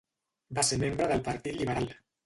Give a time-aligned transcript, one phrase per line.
[0.59, 1.91] Va ser membre del partit liberal.